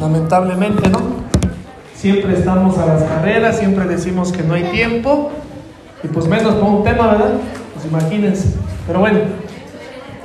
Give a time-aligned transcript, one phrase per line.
[0.00, 1.00] lamentablemente, ¿no?
[1.94, 5.30] Siempre estamos a las carreras, siempre decimos que no hay tiempo,
[6.02, 7.32] y pues menos por un tema, ¿verdad?
[7.74, 8.54] Pues imagínense.
[8.86, 9.18] Pero bueno,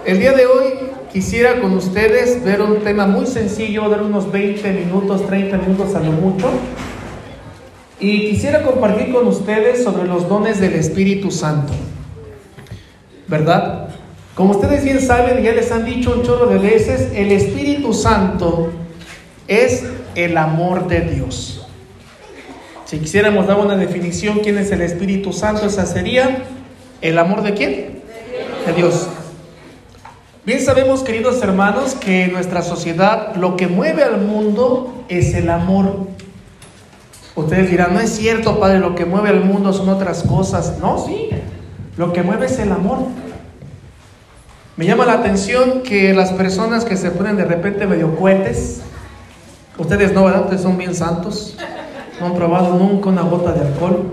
[0.06, 0.66] el día de hoy
[1.12, 6.00] quisiera con ustedes ver un tema muy sencillo, dar unos 20 minutos, 30 minutos a
[6.00, 6.50] lo mucho.
[8.00, 11.74] Y quisiera compartir con ustedes sobre los dones del Espíritu Santo.
[13.28, 13.90] ¿Verdad?
[14.36, 18.72] Como ustedes bien saben, ya les han dicho un chorro de veces, el Espíritu Santo
[19.48, 19.84] es
[20.16, 21.66] el amor de Dios.
[22.86, 25.66] Si quisiéramos dar una definición, ¿quién es el Espíritu Santo?
[25.66, 26.44] Esa sería
[27.02, 28.02] el amor de quién?
[28.66, 29.08] De Dios.
[30.46, 35.50] Bien sabemos, queridos hermanos, que en nuestra sociedad lo que mueve al mundo es el
[35.50, 36.08] amor.
[37.36, 40.78] Ustedes dirán, no es cierto, Padre, lo que mueve al mundo son otras cosas.
[40.80, 41.30] No, sí,
[41.98, 43.00] lo que mueve es el amor.
[44.76, 48.82] Me llama la atención que las personas que se ponen de repente medio cohetes,
[49.78, 50.42] ustedes no, ¿verdad?
[50.44, 51.56] Ustedes son bien santos,
[52.20, 54.12] no han probado nunca una gota de alcohol.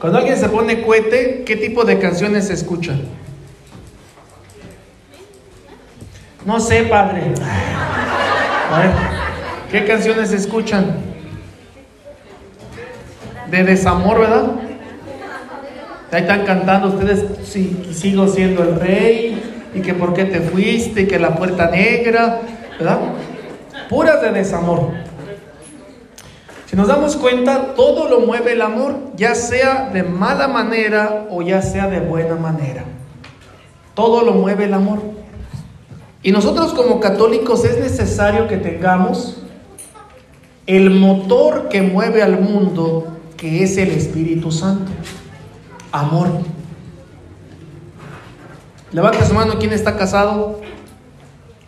[0.00, 3.02] Cuando alguien se pone cohete, ¿qué tipo de canciones se escuchan?
[6.46, 7.34] No sé, padre.
[9.70, 10.96] ¿qué canciones se escuchan?
[13.50, 14.50] De desamor, ¿verdad?
[16.10, 19.42] Ahí están cantando ustedes, sí, sigo siendo el rey,
[19.74, 22.40] y que por qué te fuiste, y que la puerta negra,
[22.78, 22.98] ¿verdad?
[23.88, 24.90] Puras de desamor.
[26.66, 31.40] Si nos damos cuenta, todo lo mueve el amor, ya sea de mala manera o
[31.42, 32.84] ya sea de buena manera.
[33.94, 35.00] Todo lo mueve el amor.
[36.22, 39.42] Y nosotros como católicos es necesario que tengamos
[40.66, 44.92] el motor que mueve al mundo, que es el Espíritu Santo
[45.92, 46.28] amor.
[48.92, 50.60] Levanta su mano, ¿quién está casado?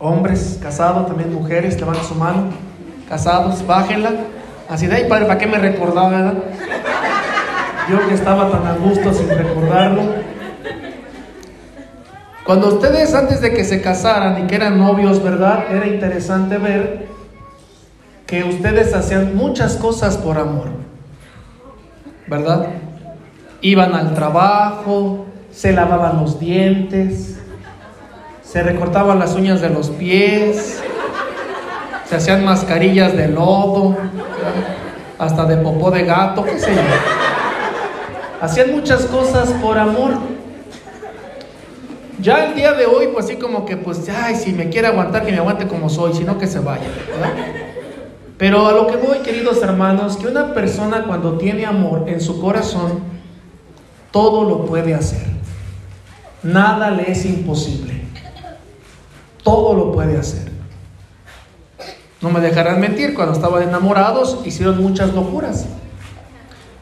[0.03, 2.45] Hombres, casados, también mujeres, levanta su mano.
[3.07, 4.09] Casados, bájenla.
[4.67, 6.33] Así de ahí, padre, ¿para qué me recordaba, verdad?
[7.87, 10.01] Yo que estaba tan a gusto sin recordarlo.
[12.45, 15.65] Cuando ustedes antes de que se casaran y que eran novios, ¿verdad?
[15.69, 17.05] Era interesante ver
[18.25, 20.69] que ustedes hacían muchas cosas por amor.
[22.25, 22.69] ¿Verdad?
[23.61, 27.40] Iban al trabajo, se lavaban los dientes,
[28.51, 30.81] se recortaban las uñas de los pies,
[32.05, 33.95] se hacían mascarillas de lodo,
[35.17, 36.81] hasta de popó de gato, qué sé yo.
[38.41, 40.15] Hacían muchas cosas por amor.
[42.19, 45.25] Ya el día de hoy, pues así como que, pues, ay, si me quiere aguantar,
[45.25, 46.89] que me aguante como soy, si no que se vaya.
[48.37, 52.41] Pero a lo que voy, queridos hermanos, que una persona cuando tiene amor en su
[52.41, 52.99] corazón,
[54.11, 55.25] todo lo puede hacer.
[56.43, 58.00] Nada le es imposible.
[59.43, 60.51] Todo lo puede hacer.
[62.21, 65.65] No me dejarán mentir, cuando estaban enamorados hicieron muchas locuras.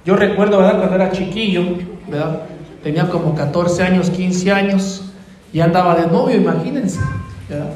[0.06, 0.78] Yo recuerdo, ¿verdad?
[0.78, 1.64] Cuando era chiquillo,
[2.08, 2.42] ¿verdad?
[2.84, 5.06] Tenía como 14 años, 15 años,
[5.53, 7.00] y andaba de novio, imagínense,
[7.48, 7.69] ¿verdad?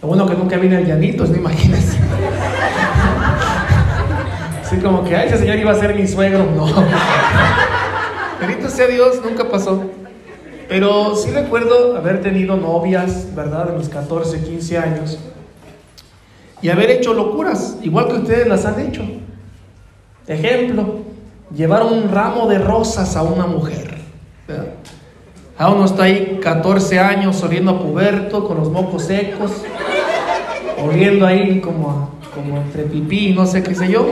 [0.00, 1.98] Lo bueno que nunca vine al llanitos, no imagínense.
[4.62, 6.66] Así como que, ay, ese señor iba a ser mi suegro, no.
[8.40, 9.84] Bendito sea Dios, nunca pasó.
[10.68, 13.68] Pero sí recuerdo haber tenido novias, ¿verdad?
[13.70, 15.18] De mis 14, 15 años.
[16.60, 19.02] Y haber hecho locuras, igual que ustedes las han hecho.
[20.26, 21.00] Ejemplo,
[21.54, 23.98] llevar un ramo de rosas a una mujer.
[24.48, 24.66] ¿verdad?
[25.58, 29.52] A uno está ahí 14 años oliendo a puberto, con los mocos secos,
[30.84, 34.06] oliendo ahí como, como entre pipí y no sé qué sé yo.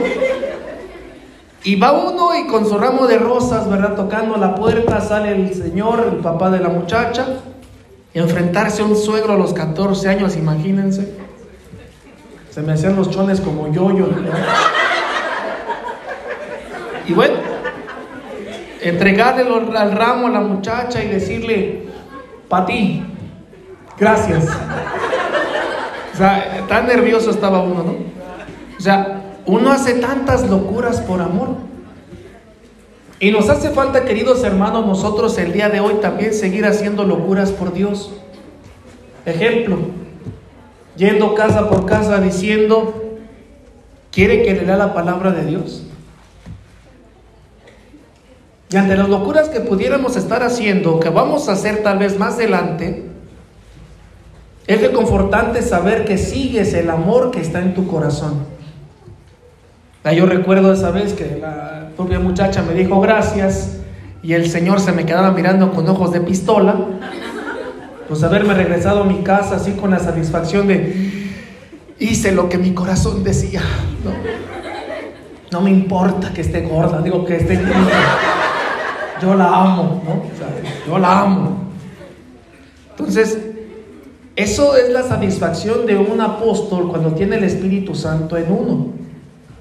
[1.65, 3.95] Y va uno y con su ramo de rosas, ¿verdad?
[3.95, 7.25] Tocando la puerta, sale el señor, el papá de la muchacha,
[8.13, 11.17] y enfrentarse a un suegro a los 14 años, imagínense.
[12.51, 14.07] Se me hacían los chones como yo-yo.
[17.07, 17.35] Y bueno,
[18.81, 19.43] entregarle
[19.75, 21.87] al ramo a la muchacha y decirle,
[22.47, 23.03] para ti,
[23.97, 24.47] gracias.
[26.13, 27.95] O sea, tan nervioso estaba uno, ¿no?
[28.77, 29.14] O sea,
[29.45, 31.49] uno hace tantas locuras por amor.
[33.19, 37.51] Y nos hace falta, queridos hermanos, nosotros el día de hoy también seguir haciendo locuras
[37.51, 38.11] por Dios.
[39.25, 39.77] Ejemplo,
[40.97, 43.17] yendo casa por casa diciendo,
[44.11, 45.83] ¿quiere que le lea la palabra de Dios?
[48.69, 52.35] Y ante las locuras que pudiéramos estar haciendo, que vamos a hacer tal vez más
[52.35, 53.05] adelante,
[54.67, 58.45] es reconfortante saber que sigues el amor que está en tu corazón.
[60.13, 63.77] Yo recuerdo esa vez que la propia muchacha me dijo gracias
[64.21, 66.75] y el Señor se me quedaba mirando con ojos de pistola.
[68.07, 71.33] Pues haberme regresado a mi casa así con la satisfacción de,
[71.99, 73.61] hice lo que mi corazón decía.
[75.51, 77.59] No, me importa que esté gorda, digo que esté
[79.21, 80.23] Yo la amo, ¿no?
[80.87, 81.57] yo la amo.
[82.91, 83.39] Entonces,
[84.35, 89.04] eso es la satisfacción de un apóstol cuando tiene el Espíritu Santo en uno,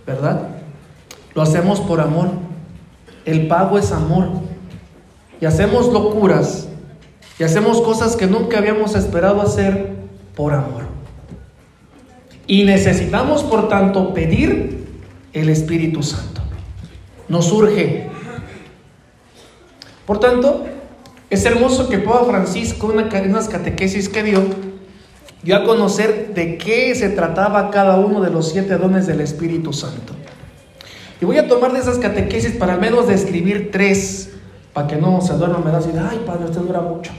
[0.06, 0.48] ¿verdad?
[1.34, 2.28] Lo hacemos por amor.
[3.24, 4.28] El pago es amor.
[5.40, 6.68] Y hacemos locuras
[7.38, 9.94] y hacemos cosas que nunca habíamos esperado hacer
[10.34, 10.84] por amor.
[12.46, 14.86] Y necesitamos, por tanto, pedir
[15.32, 16.42] el Espíritu Santo.
[17.28, 18.08] Nos urge.
[20.06, 20.66] Por tanto,
[21.30, 24.44] es hermoso que Papa Francisco, en unas catequesis que dio,
[25.44, 29.72] dio a conocer de qué se trataba cada uno de los siete dones del Espíritu
[29.72, 30.14] Santo.
[31.20, 34.32] Y voy a tomar de esas catequesis para al menos describir tres,
[34.72, 37.12] para que no se duerma, me da así, ay padre, usted dura mucho.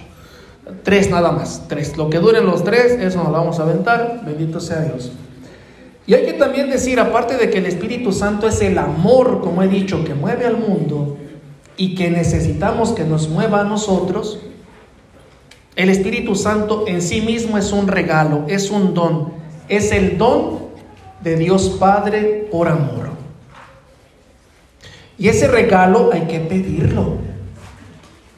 [0.83, 1.95] Tres nada más, tres.
[1.95, 5.11] Lo que duren los tres, eso nos lo vamos a aventar, bendito sea Dios.
[6.07, 9.63] Y hay que también decir, aparte de que el Espíritu Santo es el amor, como
[9.63, 11.17] he dicho, que mueve al mundo
[11.77, 14.39] y que necesitamos que nos mueva a nosotros,
[15.75, 19.33] el Espíritu Santo en sí mismo es un regalo, es un don,
[19.67, 20.59] es el don
[21.21, 23.09] de Dios Padre por amor.
[25.17, 27.17] Y ese regalo hay que pedirlo,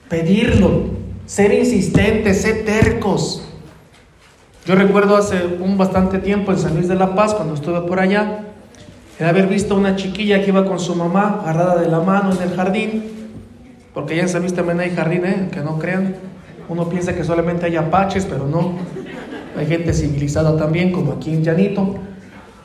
[0.10, 0.98] pedirlo
[1.28, 3.44] ser insistentes, ser tercos.
[4.66, 8.00] Yo recuerdo hace un bastante tiempo en San Luis de la Paz, cuando estuve por
[8.00, 8.46] allá,
[9.20, 12.42] de haber visto una chiquilla que iba con su mamá agarrada de la mano en
[12.42, 13.04] el jardín,
[13.94, 15.50] porque ya en San Luis también hay jardín, ¿eh?
[15.52, 16.16] que no crean.
[16.70, 18.74] Uno piensa que solamente hay apaches, pero no.
[19.58, 21.96] Hay gente civilizada también, como aquí en Llanito.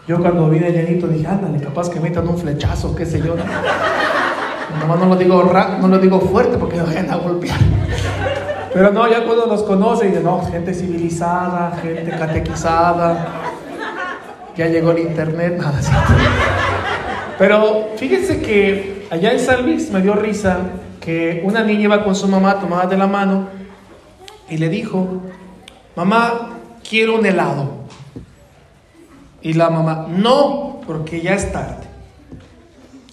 [0.09, 3.37] Yo cuando vi de Llanito dije, ándale, capaz que metan un flechazo, qué sé yo.
[4.81, 7.59] Nomás no lo digo, no lo digo fuerte porque me vayan a golpear.
[8.75, 13.27] Pero no, ya cuando nos conoce, dice, no, gente civilizada, gente catequizada,
[14.57, 15.93] ya llegó el internet, nada así.
[17.39, 20.59] Pero fíjense que allá en San me dio risa
[21.01, 23.62] que una niña iba con su mamá tomada de la mano
[24.53, 25.23] y le dijo,
[25.97, 27.71] mamá, quiero un helado.
[29.41, 31.87] Y la mamá, no, porque ya es tarde.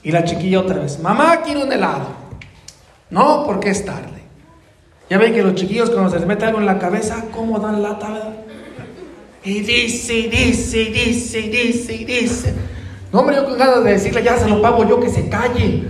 [0.04, 2.08] Y la chiquilla otra vez, mamá, quiero un helado.
[3.10, 4.22] No, porque es tarde.
[5.10, 7.82] Ya ven que los chiquillos cuando se les mete algo en la cabeza, ¿cómo dan
[7.84, 8.36] lata, verdad?
[9.42, 12.54] Y dice, dice, dice, dice, dice.
[13.14, 15.88] No, hombre, yo con ganas de decirle, ya se lo pago yo, que se calle.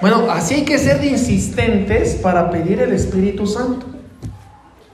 [0.00, 3.86] Bueno, así hay que ser de insistentes para pedir el Espíritu Santo.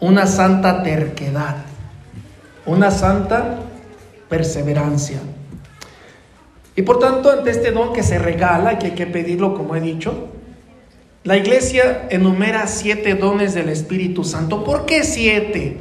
[0.01, 1.57] Una santa terquedad,
[2.65, 3.61] una santa
[4.31, 5.19] perseverancia.
[6.75, 9.81] Y por tanto, ante este don que se regala, que hay que pedirlo, como he
[9.81, 10.29] dicho,
[11.23, 14.65] la iglesia enumera siete dones del Espíritu Santo.
[14.65, 15.81] ¿Por qué siete?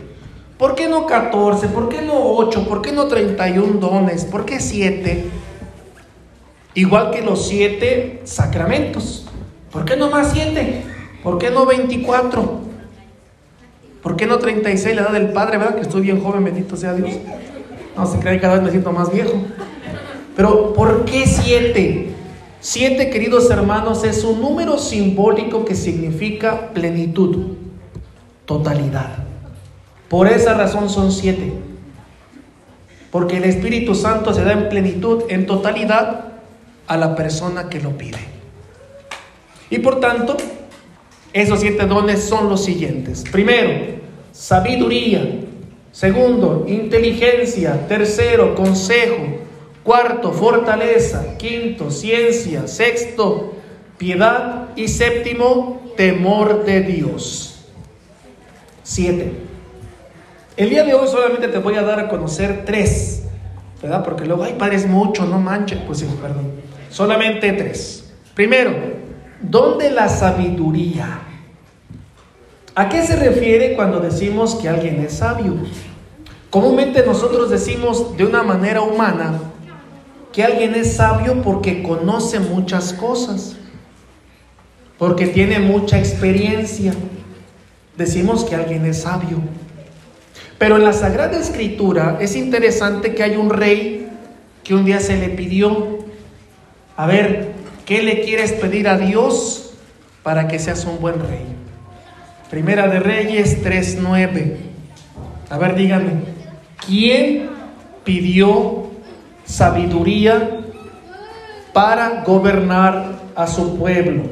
[0.58, 1.68] ¿Por qué no catorce?
[1.68, 2.68] ¿Por qué no ocho?
[2.68, 4.25] ¿Por qué no treinta y un dones?
[4.25, 5.25] ¿Por qué siete?
[6.75, 9.28] Igual que los siete sacramentos.
[9.72, 10.84] ¿Por qué no más siete?
[11.22, 12.62] ¿Por qué no veinticuatro?
[14.02, 14.96] ¿Por qué no treinta y seis?
[14.96, 15.75] La edad del Padre, ¿verdad?
[15.75, 17.12] Que estoy bien joven, bendito sea Dios.
[17.96, 19.34] No se cree que cada vez me siento más viejo.
[20.36, 22.10] Pero ¿por qué siete?
[22.60, 27.56] Siete, queridos hermanos, es un número simbólico que significa plenitud,
[28.46, 29.25] totalidad.
[30.10, 31.54] Por esa razón son siete.
[33.12, 36.33] Porque el Espíritu Santo se da en plenitud, en totalidad,
[36.88, 38.20] a la persona que lo pide.
[39.70, 40.38] Y por tanto,
[41.34, 43.24] esos siete dones son los siguientes.
[43.32, 44.00] Primero,
[44.32, 45.40] sabiduría.
[45.92, 47.88] Segundo, inteligencia.
[47.88, 49.40] Tercero, consejo.
[49.84, 51.38] Cuarto, fortaleza.
[51.38, 52.68] Quinto, ciencia.
[52.68, 53.56] Sexto,
[53.98, 54.70] piedad.
[54.75, 57.66] Y séptimo, temor de Dios.
[58.84, 59.32] Siete.
[60.56, 63.24] El día de hoy solamente te voy a dar a conocer tres,
[63.82, 64.04] ¿verdad?
[64.04, 65.80] Porque luego, ay, padre, es mucho, no manches.
[65.88, 66.62] Pues sí, perdón.
[66.94, 68.14] Solamente tres.
[68.36, 68.72] Primero,
[69.42, 71.22] ¿dónde la sabiduría?
[72.76, 75.56] ¿A qué se refiere cuando decimos que alguien es sabio?
[76.52, 79.40] Comúnmente nosotros decimos de una manera humana
[80.32, 83.56] que alguien es sabio porque conoce muchas cosas,
[85.00, 86.94] porque tiene mucha experiencia.
[87.98, 89.40] Decimos que alguien es sabio.
[90.60, 94.10] Pero en la Sagrada Escritura es interesante que hay un rey
[94.64, 96.02] que un día se le pidió,
[96.96, 97.54] a ver,
[97.86, 99.74] ¿qué le quieres pedir a Dios
[100.24, 101.46] para que seas un buen rey?
[102.50, 104.58] Primera de Reyes 3.9.
[105.50, 106.12] A ver, díganme,
[106.86, 107.50] ¿quién
[108.04, 108.92] pidió
[109.46, 110.60] sabiduría
[111.74, 114.24] para gobernar a su pueblo.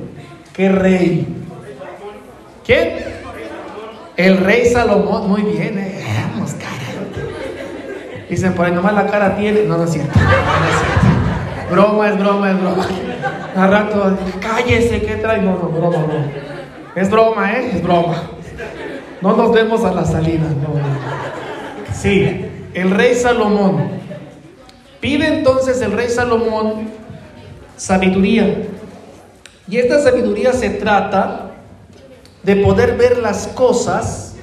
[0.53, 1.27] ¿Qué rey?
[2.65, 2.99] ¿Quién?
[4.15, 5.27] El rey Salomón.
[5.27, 5.97] Muy bien, eh.
[8.29, 9.63] Dicen por ahí, nomás la cara tiene.
[9.63, 10.17] No, no es cierto.
[10.17, 11.20] No, es cierto.
[11.71, 12.87] Broma, es broma, es broma.
[13.55, 15.41] A rato, cállese, ¿qué trae?
[15.41, 16.25] No, no, broma, broma.
[16.95, 17.71] Es broma, ¿eh?
[17.75, 18.23] Es broma.
[19.21, 20.43] No nos vemos a la salida.
[20.49, 20.73] No.
[21.93, 23.89] Sí, el rey Salomón.
[24.99, 26.89] Pide entonces el rey Salomón
[27.77, 28.67] sabiduría.
[29.69, 31.51] Y esta sabiduría se trata
[32.43, 34.35] de poder ver las cosas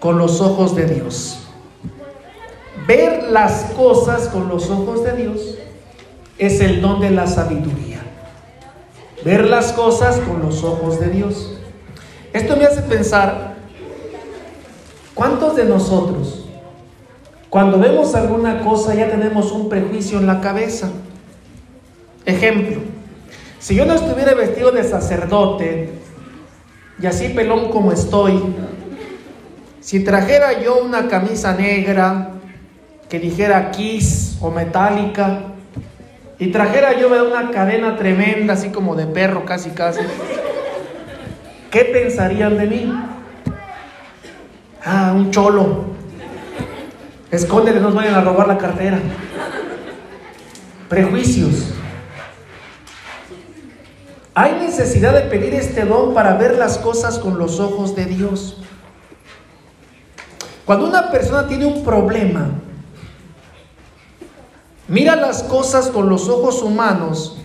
[0.00, 1.46] con los ojos de Dios.
[2.88, 5.58] Ver las cosas con los ojos de Dios
[6.38, 8.00] es el don de la sabiduría.
[9.24, 11.58] Ver las cosas con los ojos de Dios.
[12.32, 13.56] Esto me hace pensar,
[15.14, 16.46] ¿cuántos de nosotros,
[17.50, 20.90] cuando vemos alguna cosa, ya tenemos un prejuicio en la cabeza?
[22.24, 22.80] Ejemplo,
[23.58, 25.90] si yo no estuviera vestido de sacerdote
[27.00, 28.40] y así pelón como estoy,
[29.80, 32.32] si trajera yo una camisa negra
[33.08, 35.54] que dijera Kiss o metálica
[36.38, 40.00] y trajera yo una cadena tremenda así como de perro casi casi,
[41.70, 42.92] ¿qué pensarían de mí?
[44.84, 45.84] Ah, un cholo.
[47.30, 48.98] Escóndele, no nos vayan a robar la cartera.
[50.88, 51.74] Prejuicios.
[54.34, 58.62] Hay necesidad de pedir este don para ver las cosas con los ojos de Dios.
[60.64, 62.50] Cuando una persona tiene un problema,
[64.88, 67.36] mira las cosas con los ojos humanos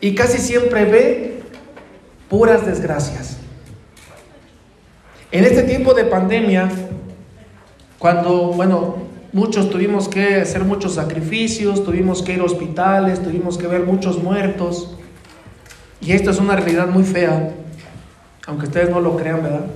[0.00, 1.42] y casi siempre ve
[2.28, 3.36] puras desgracias.
[5.32, 6.70] En este tiempo de pandemia,
[7.98, 8.96] cuando, bueno,
[9.32, 14.22] muchos tuvimos que hacer muchos sacrificios, tuvimos que ir a hospitales, tuvimos que ver muchos
[14.22, 14.96] muertos,
[16.00, 17.52] y esto es una realidad muy fea,
[18.46, 19.66] aunque ustedes no lo crean, ¿verdad?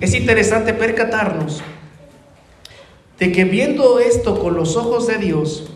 [0.00, 1.62] Es interesante percatarnos
[3.22, 5.70] de que viendo esto con los ojos de Dios,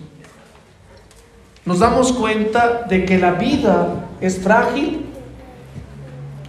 [1.65, 5.07] nos damos cuenta de que la vida es frágil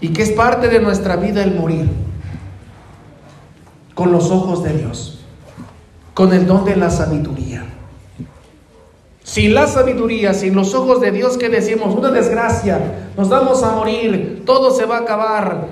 [0.01, 1.87] y que es parte de nuestra vida el morir
[3.93, 5.19] con los ojos de Dios,
[6.15, 7.63] con el don de la sabiduría.
[9.21, 11.93] Sin la sabiduría, sin los ojos de Dios, ¿qué decimos?
[11.93, 15.67] Una desgracia, nos vamos a morir, todo se va a acabar.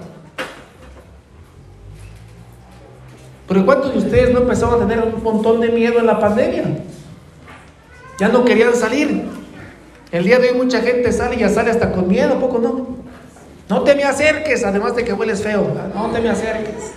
[3.47, 6.63] Pero ¿cuántos de ustedes no empezaron a tener un montón de miedo en la pandemia?
[8.19, 9.23] Ya no querían salir.
[10.11, 12.87] El día de hoy mucha gente sale y ya sale hasta con miedo, poco no?
[13.67, 15.75] No te me acerques, además de que hueles feo.
[15.93, 16.93] No te me acerques.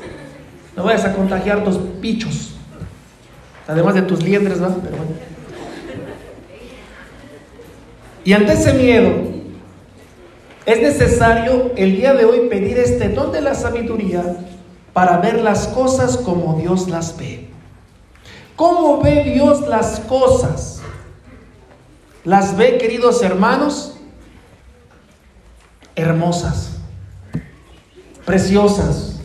[0.76, 2.54] No vayas a contagiar tus pichos.
[3.66, 4.68] Además de tus liendres, ¿va?
[4.68, 5.10] Pero bueno.
[8.24, 9.10] Y ante ese miedo,
[10.66, 14.22] es necesario el día de hoy pedir este don de la sabiduría
[14.98, 17.46] para ver las cosas como Dios las ve.
[18.56, 20.82] ¿Cómo ve Dios las cosas?
[22.24, 23.96] ¿Las ve, queridos hermanos?
[25.94, 26.80] Hermosas,
[28.26, 29.20] preciosas.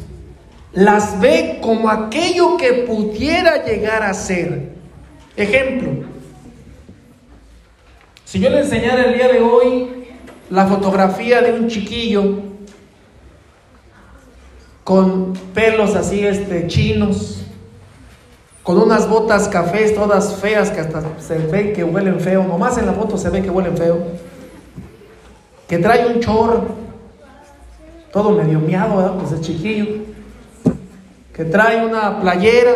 [0.73, 4.75] Las ve como aquello que pudiera llegar a ser.
[5.35, 6.07] Ejemplo,
[8.25, 10.05] si yo le enseñara el día de hoy
[10.51, 12.52] la fotografía de un chiquillo
[14.83, 17.45] con pelos así este, chinos,
[18.63, 22.85] con unas botas cafés todas feas que hasta se ve que huelen feo, nomás en
[22.85, 23.99] la foto se ve que huelen feo,
[25.67, 26.65] que trae un chorro,
[28.11, 29.85] todo medio miado, pues el chiquillo,
[31.33, 32.75] que trae una playera,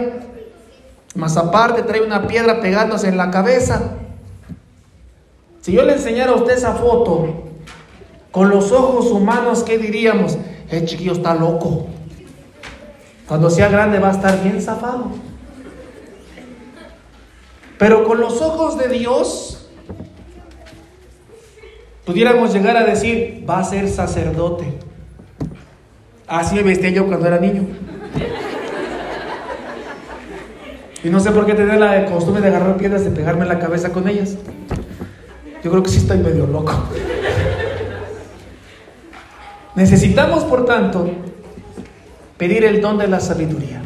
[1.16, 3.82] más aparte trae una piedra pegándose en la cabeza,
[5.62, 7.44] si yo le enseñara a usted esa foto
[8.32, 10.38] con los ojos humanos, ¿qué diríamos?
[10.70, 11.88] El chiquillo está loco.
[13.28, 15.12] Cuando sea grande va a estar bien zafado.
[17.78, 19.70] Pero con los ojos de Dios,
[22.06, 24.80] pudiéramos llegar a decir, va a ser sacerdote.
[26.26, 27.68] Así me vestía yo cuando era niño.
[31.04, 33.92] Y no sé por qué tenía la costumbre de agarrar piedras y pegarme la cabeza
[33.92, 34.36] con ellas.
[35.64, 36.74] Yo creo que sí estoy medio loco.
[39.76, 41.10] Necesitamos, por tanto,
[42.38, 43.82] pedir el don de la sabiduría.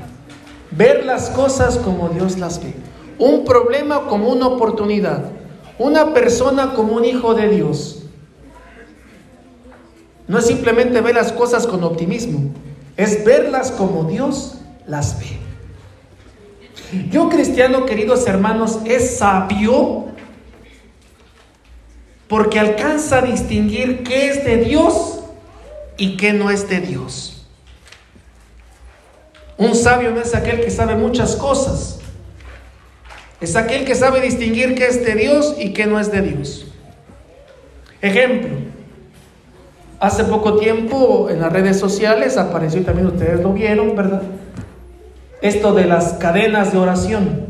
[0.71, 2.73] Ver las cosas como Dios las ve.
[3.17, 5.31] Un problema como una oportunidad.
[5.77, 8.01] Una persona como un hijo de Dios.
[10.27, 12.51] No es simplemente ver las cosas con optimismo,
[12.95, 15.37] es verlas como Dios las ve.
[17.09, 20.05] Yo cristiano, queridos hermanos, es sabio
[22.29, 25.19] porque alcanza a distinguir qué es de Dios
[25.97, 27.30] y qué no es de Dios.
[29.61, 31.99] Un sabio no es aquel que sabe muchas cosas,
[33.39, 36.67] Es aquel que sabe distinguir qué es de Dios y qué no es de Dios.
[38.01, 38.49] Ejemplo,
[39.99, 44.23] hace poco tiempo en las redes sociales apareció y también ustedes lo vieron, ¿verdad?
[45.41, 47.47] Esto de las cadenas de oración.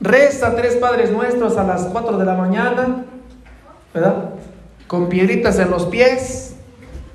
[0.00, 3.06] Reza tres Padres Nuestros a las 4 de la mañana,
[3.94, 4.30] ¿verdad?
[4.88, 6.49] Con piedritas en los pies,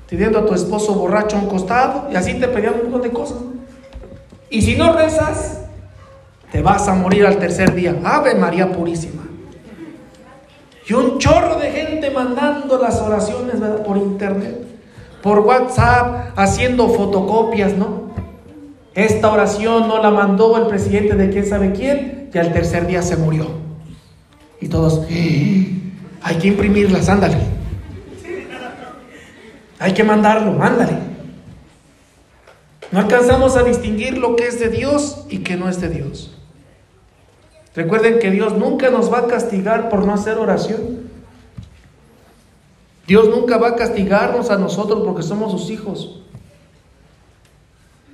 [0.08, 3.10] teniendo a tu esposo borracho a un costado, y así te pedían un montón de
[3.10, 3.38] cosas.
[4.50, 5.62] Y si no rezas,
[6.52, 7.96] te vas a morir al tercer día.
[8.04, 9.22] Ave María Purísima.
[10.88, 14.64] Y un chorro de gente mandando las oraciones por internet,
[15.22, 18.06] por WhatsApp, haciendo fotocopias, ¿no?
[18.94, 23.02] Esta oración no la mandó el presidente de quién sabe quién y al tercer día
[23.02, 23.46] se murió.
[24.60, 25.66] Y todos, ¡Ah!
[26.22, 27.55] hay que imprimirlas, ándale.
[29.78, 30.98] Hay que mandarlo, ándale.
[32.92, 36.36] No alcanzamos a distinguir lo que es de Dios y que no es de Dios.
[37.74, 41.10] Recuerden que Dios nunca nos va a castigar por no hacer oración.
[43.06, 46.20] Dios nunca va a castigarnos a nosotros porque somos sus hijos.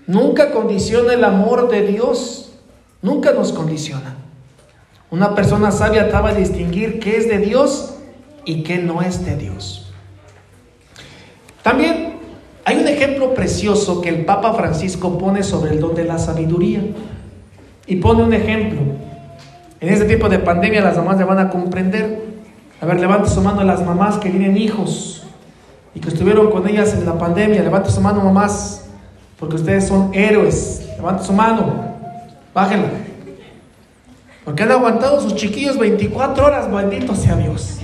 [0.07, 2.53] Nunca condiciona el amor de Dios.
[3.03, 4.17] Nunca nos condiciona.
[5.11, 7.95] Una persona sabia sabe distinguir qué es de Dios
[8.45, 9.82] y qué no es de Dios.
[11.63, 12.15] También
[12.65, 16.83] hay un ejemplo precioso que el Papa Francisco pone sobre el don de la sabiduría.
[17.87, 18.81] Y pone un ejemplo.
[19.81, 22.23] En este tiempo de pandemia las mamás le van a comprender.
[22.81, 25.25] A ver, levante su mano a las mamás que tienen hijos
[25.95, 27.63] y que estuvieron con ellas en la pandemia.
[27.63, 28.85] Levante su mano, mamás,
[29.39, 30.89] porque ustedes son héroes.
[30.97, 31.75] Levante su mano,
[32.55, 32.89] bájenla.
[34.45, 37.79] Porque han aguantado sus chiquillos 24 horas, bendito sea Dios.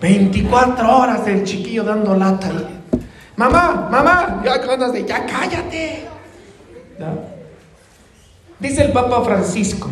[0.00, 2.50] 24 horas el chiquillo dando lata.
[3.36, 4.60] Mamá, mamá, ya
[5.06, 6.06] ya cállate.
[8.58, 9.88] Dice el Papa Francisco,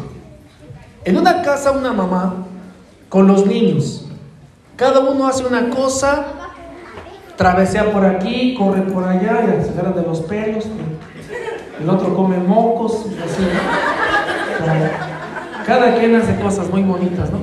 [1.04, 2.46] en una casa una mamá
[3.08, 4.06] con los niños,
[4.74, 6.26] cada uno hace una cosa,
[7.36, 10.64] travesea por aquí, corre por allá, se agarra de los pelos,
[11.80, 13.42] el otro come mocos, así.
[15.64, 17.38] Cada quien hace cosas muy bonitas, ¿no?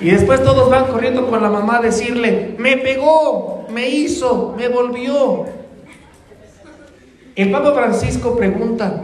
[0.00, 4.68] Y después todos van corriendo con la mamá a decirle, me pegó, me hizo, me
[4.68, 5.46] volvió.
[7.34, 9.02] El Papa Francisco pregunta,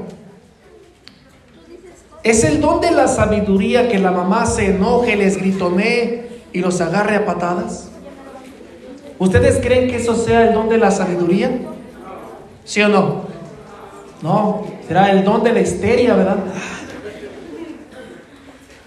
[2.24, 6.80] ¿Es el don de la sabiduría que la mamá se enoje, les gritonee y los
[6.80, 7.90] agarre a patadas?
[9.18, 11.50] ¿Ustedes creen que eso sea el don de la sabiduría?
[12.64, 13.24] ¿Sí o no?
[14.22, 16.38] No, será el don de la histeria, ¿verdad?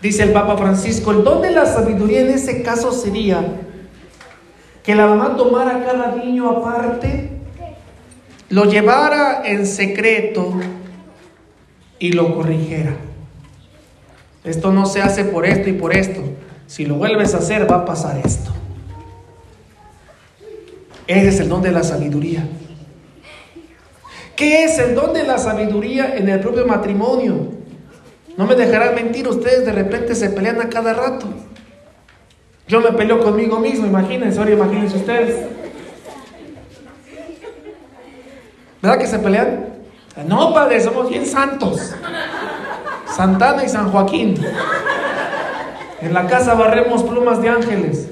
[0.07, 3.45] Dice el Papa Francisco, el don de la sabiduría en ese caso sería
[4.81, 7.29] que la mamá tomara cada niño aparte,
[8.47, 10.53] lo llevara en secreto
[11.99, 12.95] y lo corrigiera.
[14.45, 16.21] Esto no se hace por esto y por esto.
[16.67, 18.53] Si lo vuelves a hacer, va a pasar esto.
[21.05, 22.47] Ese es el don de la sabiduría.
[24.37, 27.56] ¿Qué es el don de la sabiduría en el propio matrimonio?
[28.37, 31.25] No me dejarán mentir, ustedes de repente se pelean a cada rato.
[32.67, 35.47] Yo me peleo conmigo mismo, imagínense, ahora imagínense ustedes.
[38.81, 39.69] ¿Verdad que se pelean?
[40.27, 41.93] No, padre, somos bien santos.
[43.07, 44.35] Santana y San Joaquín.
[46.01, 48.07] En la casa barremos plumas de ángeles.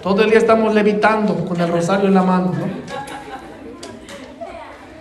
[0.00, 2.52] Todo el día estamos levitando con el rosario en la mano.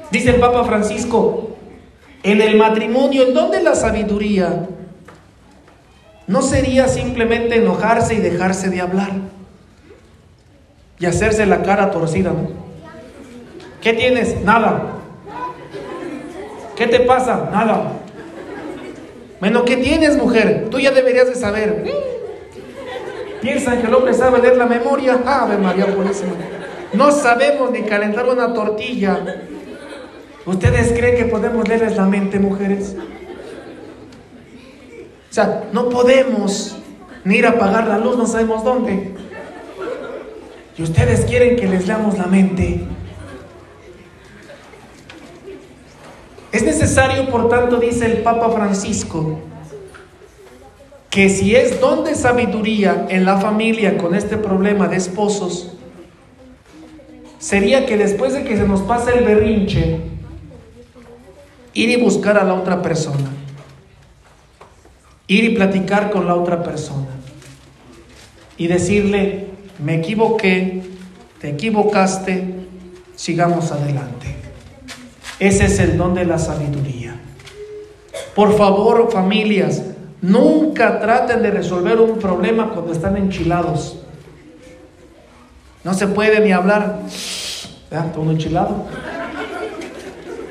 [0.10, 1.48] Dice el Papa Francisco,
[2.23, 4.67] en el matrimonio, ¿en donde la sabiduría
[6.27, 9.12] no sería simplemente enojarse y dejarse de hablar?
[10.99, 12.34] Y hacerse la cara torcida.
[13.82, 14.41] ¿Qué tienes?
[14.43, 14.97] Nada.
[16.75, 17.49] ¿Qué te pasa?
[17.51, 17.93] Nada.
[19.39, 20.67] Bueno, ¿qué tienes, mujer?
[20.69, 21.86] Tú ya deberías de saber.
[23.41, 25.19] Piensan que el hombre sabe leer la memoria.
[25.25, 26.34] Ave María Purísima.
[26.91, 29.19] No sabemos ni calentar una tortilla.
[30.45, 32.95] ¿Ustedes creen que podemos leerles la mente, mujeres?
[35.30, 36.78] O sea, no podemos
[37.23, 39.13] ni ir a apagar la luz, no sabemos dónde.
[40.78, 42.86] Y ustedes quieren que les leamos la mente.
[46.52, 49.39] Es necesario, por tanto, dice el Papa Francisco,
[51.10, 55.78] que si es don de sabiduría en la familia con este problema de esposos,
[57.38, 59.99] sería que después de que se nos pase el berrinche,
[61.73, 63.29] ir y buscar a la otra persona,
[65.27, 67.08] ir y platicar con la otra persona
[68.58, 69.47] y decirle,
[69.79, 70.84] me equivoqué,
[71.39, 72.55] te equivocaste,
[73.15, 74.36] sigamos adelante.
[75.39, 77.15] Ese es el don de la sabiduría.
[78.36, 79.84] Por favor, familias,
[80.21, 83.97] nunca traten de resolver un problema cuando están enchilados.
[85.84, 86.99] No se puede ni hablar.
[88.13, 88.86] Todo enchilado.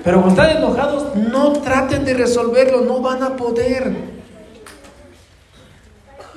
[0.04, 3.94] Pero cuando están enojados, no traten de resolverlo, no van a poder.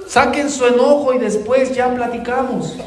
[0.07, 2.77] Saquen su enojo y después ya platicamos.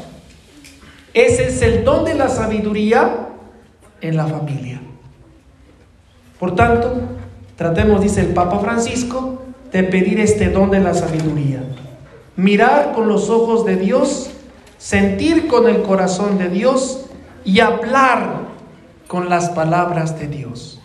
[1.13, 3.29] Ese es el don de la sabiduría
[4.01, 4.81] en la familia.
[6.39, 6.93] Por tanto,
[7.55, 11.63] tratemos, dice el Papa Francisco, de pedir este don de la sabiduría.
[12.35, 14.29] Mirar con los ojos de Dios,
[14.77, 17.05] sentir con el corazón de Dios
[17.45, 18.44] y hablar
[19.07, 20.81] con las palabras de Dios.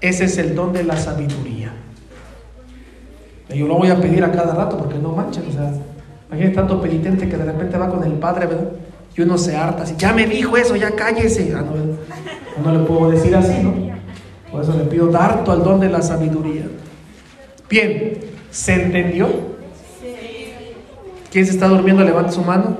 [0.00, 1.72] Ese es el don de la sabiduría.
[3.48, 5.72] Yo lo voy a pedir a cada rato porque no manchen, o sea,
[6.28, 8.72] imagínate tanto penitente que de repente va con el Padre, ¿verdad?
[9.16, 11.54] Y uno se harta, ya me dijo eso, ya cállese.
[11.56, 13.72] Ah, no, no, le puedo decir así, ¿no?
[14.50, 16.66] Por eso le pido darto al don de la sabiduría.
[17.70, 18.18] Bien,
[18.50, 19.56] ¿se entendió?
[21.30, 22.04] ¿Quién se está durmiendo?
[22.04, 22.76] Levante su mano.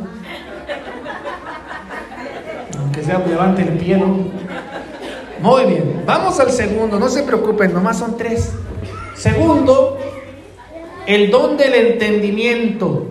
[2.78, 4.18] Aunque sea, levante el pie, ¿no?
[5.40, 8.52] Muy bien, vamos al segundo, no se preocupen, nomás son tres.
[9.14, 9.98] Segundo,
[11.06, 13.06] el don del entendimiento.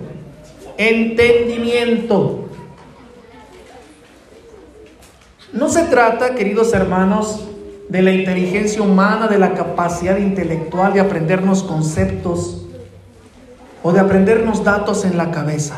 [0.78, 2.50] Entendimiento.
[5.54, 7.48] No se trata, queridos hermanos,
[7.88, 12.66] de la inteligencia humana, de la capacidad intelectual de aprendernos conceptos
[13.84, 15.78] o de aprendernos datos en la cabeza.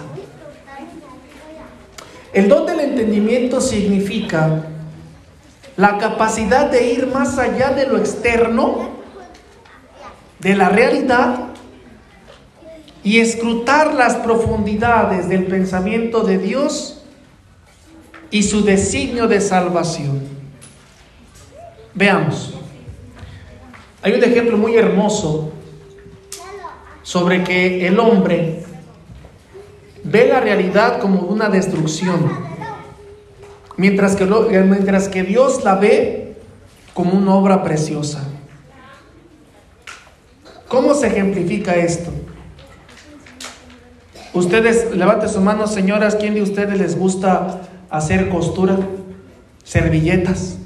[2.34, 4.64] El don del entendimiento significa
[5.76, 8.90] la capacidad de ir más allá de lo externo,
[10.40, 11.48] de la realidad,
[13.04, 17.02] y escrutar las profundidades del pensamiento de Dios
[18.32, 20.24] y su designio de salvación.
[21.94, 22.54] Veamos.
[24.02, 25.52] Hay un ejemplo muy hermoso
[27.02, 28.67] sobre que el hombre
[30.10, 32.30] ve la realidad como una destrucción,
[33.76, 36.36] mientras que, mientras que Dios la ve
[36.94, 38.24] como una obra preciosa.
[40.68, 42.12] ¿Cómo se ejemplifica esto?
[44.34, 48.78] Ustedes, levanten sus manos, señoras, ¿quién de ustedes les gusta hacer costura,
[49.64, 50.58] servilletas.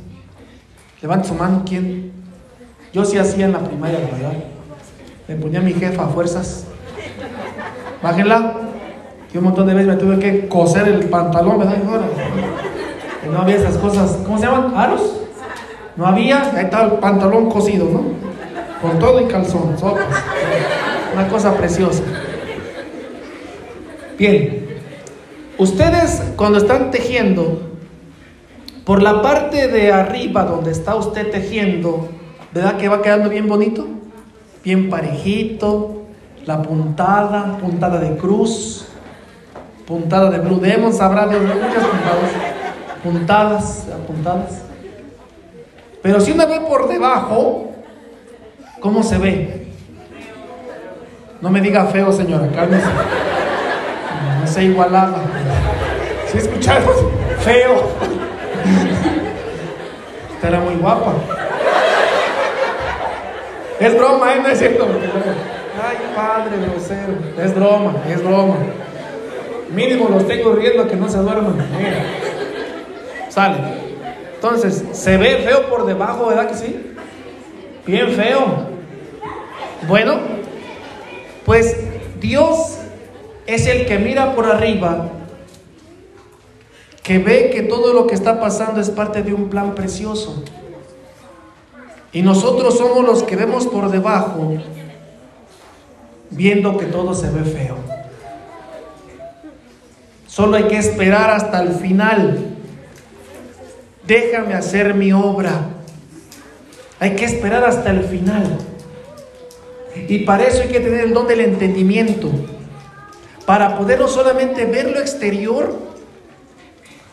[1.02, 2.12] Levante su mano, ¿quién?
[2.94, 4.44] Yo sí hacía en la primaria, la verdad.
[5.28, 6.66] Me ponía mi jefa a fuerzas.
[8.02, 8.71] Bájenla.
[9.34, 11.78] Y un montón de veces me tuve que coser el pantalón, ¿verdad?
[13.26, 14.20] Y no había esas cosas.
[14.26, 14.74] ¿Cómo se llaman?
[14.76, 15.18] ¿Aros?
[15.96, 16.52] No había.
[16.56, 18.04] Ahí estaba el pantalón cosido, ¿no?
[18.82, 19.76] Con todo y calzón.
[21.14, 22.04] Una cosa preciosa.
[24.18, 24.62] Bien,
[25.62, 27.62] Ustedes cuando están tejiendo,
[28.84, 32.10] por la parte de arriba donde está usted tejiendo,
[32.52, 33.86] ¿verdad que va quedando bien bonito?
[34.64, 36.02] Bien parejito,
[36.48, 38.88] la puntada, puntada de cruz,
[39.92, 42.32] puntada de Blue Demon, sabrá de muchas puntadas,
[43.04, 44.62] puntadas, puntadas.
[46.02, 47.74] Pero si una ve por debajo,
[48.80, 49.68] ¿cómo se ve?
[51.42, 52.88] No me diga feo, señora, cálmese.
[54.40, 55.24] No se igualaba.
[56.28, 56.96] ¿Sí escucharon?
[57.40, 57.90] Feo.
[60.42, 61.16] Era muy guapa.
[63.78, 64.40] Es broma, ¿eh?
[64.42, 64.88] No es cierto.
[65.84, 67.14] Ay, padre grosero.
[67.44, 68.56] Es broma, es broma.
[69.74, 71.56] Mínimo los tengo riendo que no se duerman.
[71.78, 72.04] Mira.
[73.30, 73.58] Sale.
[74.36, 76.94] Entonces, se ve feo por debajo, ¿verdad que sí?
[77.86, 78.70] Bien feo.
[79.88, 80.20] Bueno,
[81.46, 81.78] pues
[82.20, 82.78] Dios
[83.48, 85.10] es el que mira por arriba
[87.04, 90.44] que ve que todo lo que está pasando es parte de un plan precioso.
[92.14, 94.54] Y nosotros somos los que vemos por debajo,
[96.30, 98.01] viendo que todo se ve feo.
[100.32, 102.56] Solo hay que esperar hasta el final.
[104.08, 105.52] Déjame hacer mi obra.
[107.02, 108.58] Hay que esperar hasta el final.
[110.08, 112.32] Y para eso hay que tener el don del entendimiento.
[113.46, 115.78] Para poder no solamente ver lo exterior,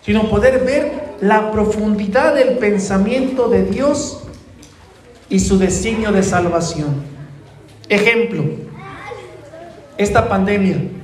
[0.07, 4.23] sino poder ver la profundidad del pensamiento de Dios
[5.29, 7.03] y su designio de salvación.
[7.89, 8.45] Ejemplo,
[9.97, 10.98] esta pandemia.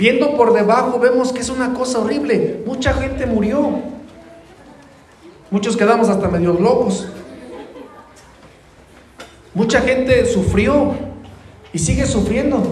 [0.00, 2.62] Viendo por debajo vemos que es una cosa horrible.
[2.64, 3.80] Mucha gente murió.
[5.50, 7.06] Muchos quedamos hasta medio locos.
[9.52, 10.94] Mucha gente sufrió
[11.74, 12.62] y sigue sufriendo.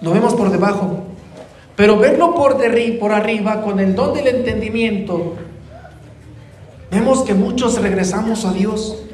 [0.00, 1.04] Lo vemos por debajo.
[1.76, 2.56] Pero verlo por,
[2.98, 5.36] por arriba, con el don del entendimiento,
[6.90, 9.04] vemos que muchos regresamos a Dios.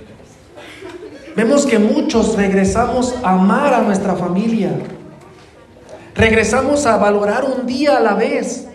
[1.37, 4.71] vemos que muchos regresamos a amar a nuestra familia.
[6.15, 8.69] Regresamos a valorar un día a la vez.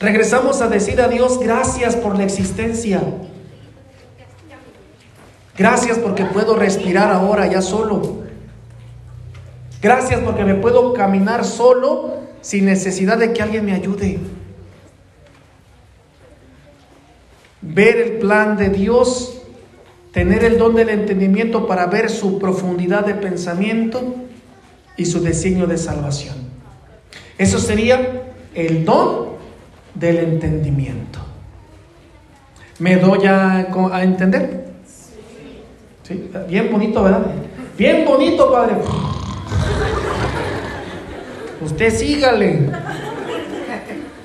[0.00, 3.02] Regresamos a decir a Dios gracias por la existencia.
[5.56, 8.22] Gracias porque puedo respirar ahora ya solo.
[9.82, 14.18] Gracias porque me puedo caminar solo sin necesidad de que alguien me ayude.
[17.60, 19.42] Ver el plan de Dios,
[20.12, 24.27] tener el don del entendimiento para ver su profundidad de pensamiento
[24.98, 26.34] y su designio de salvación.
[27.38, 29.28] Eso sería el don
[29.94, 31.20] del entendimiento.
[32.80, 34.66] ¿Me doy a, a entender?
[36.02, 36.30] ¿Sí?
[36.48, 37.22] Bien bonito, ¿verdad?
[37.78, 38.74] Bien bonito, Padre.
[41.60, 42.70] Usted sígale.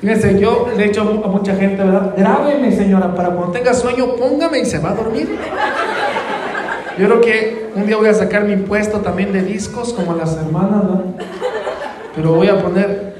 [0.02, 2.14] Fíjense, yo le he dicho a mucha gente, ¿verdad?
[2.18, 5.40] Grábeme, señora, para cuando tenga sueño, póngame y se va a dormir.
[6.98, 10.38] Yo creo que un día voy a sacar mi puesto también de discos, como las
[10.38, 11.16] hermanas, ¿no?
[12.16, 13.16] Pero voy a poner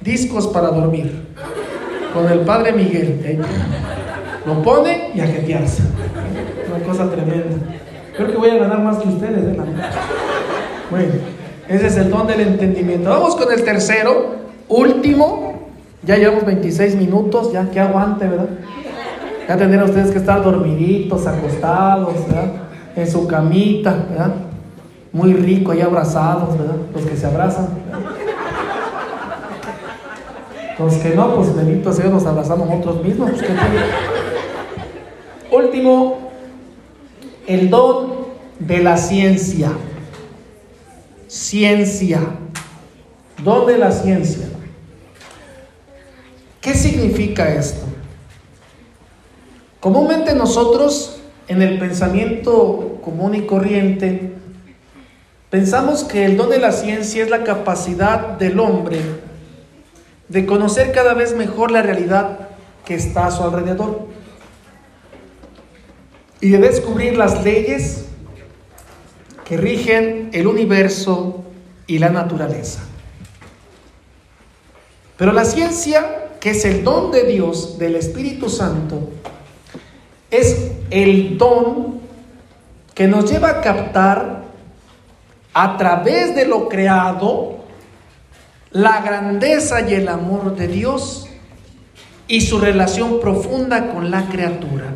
[0.00, 1.28] discos para dormir.
[2.14, 3.20] Con el padre Miguel.
[3.24, 3.38] ¿eh?
[4.46, 5.82] Lo pone y a jetearse.
[6.74, 7.58] Una cosa tremenda.
[8.16, 9.56] Creo que voy a ganar más que ustedes, ¿eh?
[10.90, 11.12] Bueno,
[11.68, 13.10] ese es el don del entendimiento.
[13.10, 14.36] Vamos con el tercero,
[14.68, 15.68] último.
[16.02, 18.48] Ya llevamos 26 minutos, ya que aguante, ¿verdad?
[19.46, 22.69] Ya tendrían ustedes que estar dormiditos, acostados, ¿verdad?
[23.00, 24.34] En su camita, ¿verdad?
[25.10, 26.76] Muy rico, ahí abrazados, ¿verdad?
[26.94, 27.70] Los que se abrazan.
[30.78, 33.30] Los que no, pues bendito sea, nos abrazamos nosotros mismos.
[35.50, 36.30] Último,
[37.46, 38.26] el don
[38.58, 39.72] de la ciencia.
[41.26, 42.20] Ciencia.
[43.42, 44.46] Don de la ciencia.
[46.60, 47.86] ¿Qué significa esto?
[49.80, 54.32] Comúnmente nosotros, en el pensamiento común y corriente,
[55.50, 59.00] pensamos que el don de la ciencia es la capacidad del hombre
[60.28, 62.48] de conocer cada vez mejor la realidad
[62.84, 64.06] que está a su alrededor
[66.40, 68.06] y de descubrir las leyes
[69.44, 71.44] que rigen el universo
[71.86, 72.80] y la naturaleza.
[75.16, 79.10] Pero la ciencia, que es el don de Dios, del Espíritu Santo,
[80.30, 81.99] es el don
[83.00, 84.42] que nos lleva a captar
[85.54, 87.60] a través de lo creado
[88.72, 91.26] la grandeza y el amor de Dios
[92.28, 94.88] y su relación profunda con la criatura.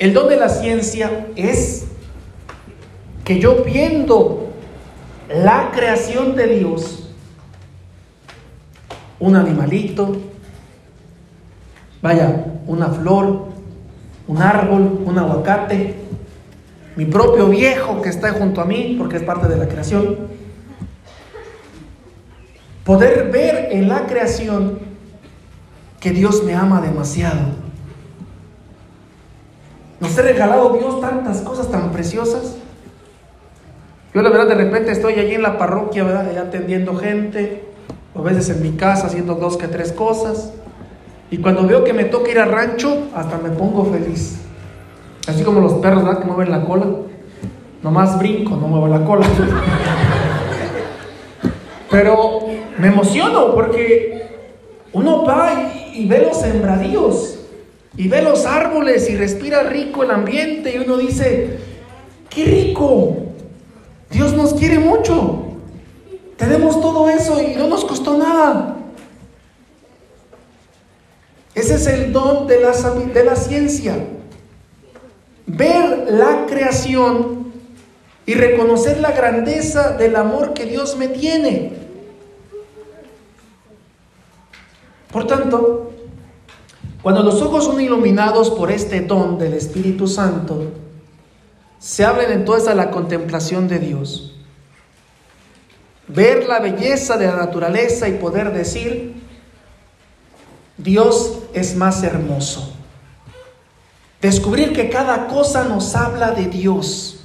[0.00, 1.84] El don de la ciencia es
[3.24, 4.48] que yo viendo
[5.32, 7.08] la creación de Dios,
[9.20, 10.16] un animalito,
[12.02, 13.47] vaya, una flor,
[14.28, 15.94] un árbol, un aguacate,
[16.96, 20.18] mi propio viejo que está junto a mí, porque es parte de la creación,
[22.84, 24.78] poder ver en la creación
[26.00, 27.40] que Dios me ama demasiado.
[30.00, 32.56] Nos ha regalado Dios tantas cosas tan preciosas.
[34.14, 36.36] Yo la verdad de repente estoy allí en la parroquia, ¿verdad?
[36.38, 37.64] atendiendo gente,
[38.14, 40.52] o a veces en mi casa haciendo dos que tres cosas.
[41.30, 44.38] Y cuando veo que me toca ir al rancho, hasta me pongo feliz.
[45.26, 46.20] Así como los perros, ¿verdad?
[46.20, 46.86] Que mueven la cola.
[47.82, 49.26] Nomás brinco, no muevo la cola.
[51.90, 52.40] Pero
[52.78, 54.26] me emociono porque
[54.92, 57.40] uno va y, ve los sembradíos
[57.96, 61.58] y ve los árboles y respira rico el ambiente y uno dice,
[62.30, 63.16] qué rico,
[64.10, 65.46] Dios nos quiere mucho,
[66.36, 68.77] tenemos todo eso y no nos costó nada.
[71.58, 73.96] Ese es el don de la, de la ciencia.
[75.44, 77.52] Ver la creación
[78.24, 81.72] y reconocer la grandeza del amor que Dios me tiene.
[85.10, 85.90] Por tanto,
[87.02, 90.62] cuando los ojos son iluminados por este don del Espíritu Santo,
[91.80, 94.36] se abren entonces a la contemplación de Dios.
[96.06, 99.17] Ver la belleza de la naturaleza y poder decir,
[100.88, 102.72] Dios es más hermoso.
[104.22, 107.20] Descubrir que cada cosa nos habla de Dios.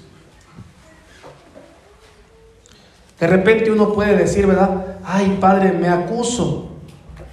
[3.18, 4.98] De repente uno puede decir, ¿verdad?
[5.06, 6.72] Ay, Padre, me acuso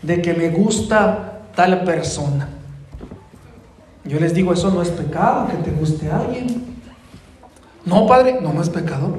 [0.02, 2.48] de que me gusta tal persona.
[4.04, 6.76] Yo les digo, eso no es pecado, que te guste alguien.
[7.84, 9.16] No, padre, no, no es pecado.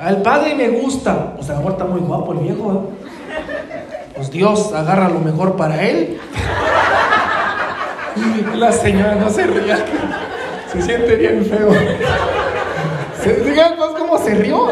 [0.00, 2.72] Al padre me gusta, o sea, ahora está muy guapo el viejo.
[2.72, 2.99] ¿eh?
[4.20, 6.20] Pues Dios agarra lo mejor para él.
[8.54, 9.82] La señora no se ría.
[10.70, 11.70] Se siente bien feo.
[13.42, 14.68] Digan más cómo se rió.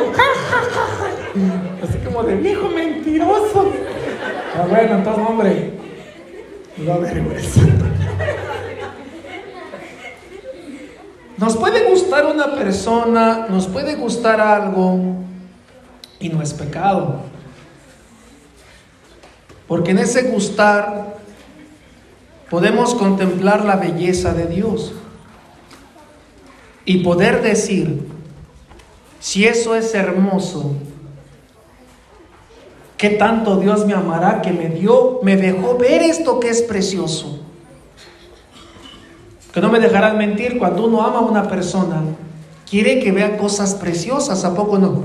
[1.82, 3.72] Así como de viejo mentiroso.
[4.54, 5.72] Ah, bueno, entonces, hombre.
[6.76, 7.60] No vergüenza.
[11.38, 14.98] Nos puede gustar una persona, nos puede gustar algo
[16.20, 17.37] y no es pecado.
[19.68, 21.18] Porque en ese gustar
[22.50, 24.94] podemos contemplar la belleza de Dios
[26.86, 28.08] y poder decir,
[29.20, 30.72] si eso es hermoso,
[32.96, 37.40] ¿qué tanto Dios me amará que me dio, me dejó ver esto que es precioso?
[39.52, 42.02] Que no me dejarán mentir, cuando uno ama a una persona,
[42.68, 45.04] quiere que vea cosas preciosas, ¿a poco no?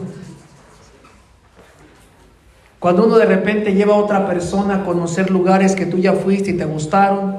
[2.84, 6.52] Cuando uno de repente lleva a otra persona a conocer lugares que tú ya fuiste
[6.52, 7.38] y te gustaron,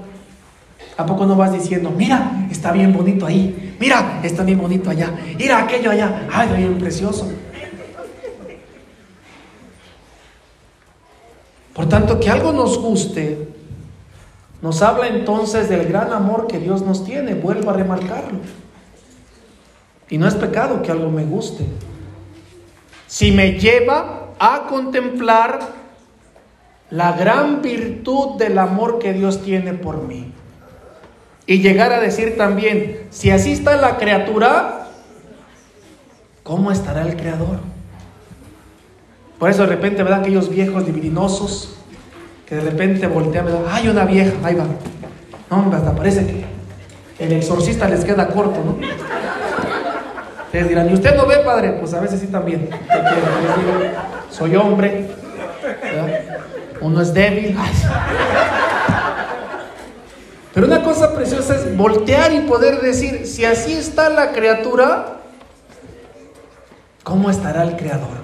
[0.97, 5.13] ¿a poco no vas diciendo, mira, está bien bonito ahí, mira, está bien bonito allá,
[5.37, 7.31] mira aquello allá, ay, bien precioso?
[11.75, 13.47] Por tanto, que algo nos guste,
[14.63, 18.39] nos habla entonces del gran amor que Dios nos tiene, vuelvo a remarcarlo.
[20.09, 21.67] Y no es pecado que algo me guste.
[23.07, 25.61] Si me lleva a contemplar
[26.91, 30.33] la gran virtud del amor que Dios tiene por mí.
[31.47, 34.89] Y llegar a decir también, si así está la criatura,
[36.43, 37.61] ¿cómo estará el Creador?
[39.39, 40.21] Por eso de repente, ¿verdad?
[40.21, 41.77] Aquellos viejos divinosos
[42.47, 43.63] que de repente voltean, ¿verdad?
[43.71, 44.65] Hay una vieja, ahí va.
[45.51, 46.45] No, hasta parece que
[47.19, 48.77] el exorcista les queda corto, ¿no?
[50.55, 51.73] Ustedes dirán, ¿y usted no ve, padre?
[51.81, 52.71] Pues a veces sí también.
[54.31, 55.09] soy hombre.
[56.81, 57.59] Uno es débil.
[60.55, 65.17] Pero una cosa preciosa es voltear y poder decir, si así está la criatura,
[67.03, 68.19] ¿cómo estará el creador?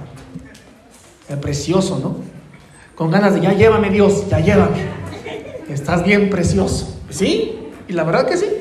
[1.28, 2.18] Es precioso, ¿no?
[2.94, 4.84] Con ganas de, ya llévame Dios, ya llévame.
[5.68, 6.96] Estás bien precioso.
[7.10, 7.72] ¿Sí?
[7.88, 8.59] Y la verdad que sí.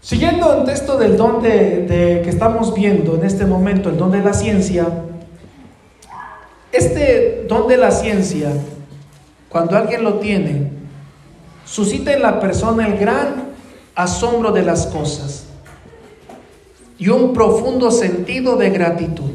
[0.00, 4.22] Siguiendo el texto del don de, que estamos viendo en este momento, el don de
[4.22, 4.86] la ciencia,
[6.72, 8.52] este don de la ciencia,
[9.48, 10.70] cuando alguien lo tiene,
[11.64, 13.48] suscita en la persona el gran
[13.94, 15.46] asombro de las cosas
[16.96, 19.32] y un profundo sentido de gratitud.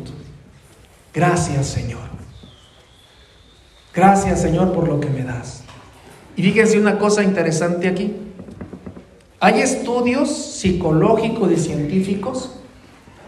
[1.13, 2.01] Gracias Señor.
[3.93, 5.63] Gracias Señor por lo que me das.
[6.35, 8.22] Y fíjense una cosa interesante aquí.
[9.43, 12.49] Hay estudios psicológicos y científicos